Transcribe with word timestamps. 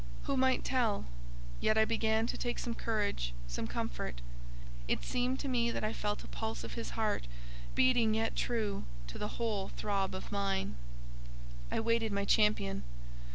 Who 0.23 0.35
might 0.35 0.63
tell? 0.63 1.05
Yet 1.59 1.77
I 1.77 1.85
began 1.85 2.25
to 2.25 2.35
take 2.35 2.57
some 2.57 2.73
courage, 2.73 3.33
some 3.45 3.67
comfort; 3.67 4.19
it 4.87 5.03
seemed 5.03 5.39
to 5.41 5.47
me 5.47 5.69
that 5.69 5.83
I 5.83 5.93
felt 5.93 6.23
a 6.23 6.27
pulse 6.27 6.63
of 6.63 6.73
his 6.73 6.89
heart 6.97 7.27
beating 7.75 8.15
yet 8.15 8.35
true 8.35 8.85
to 9.05 9.19
the 9.19 9.27
whole 9.37 9.67
throb 9.67 10.15
of 10.15 10.31
mine. 10.31 10.75
I 11.69 11.79
waited 11.81 12.11
my 12.11 12.25
champion. 12.25 12.81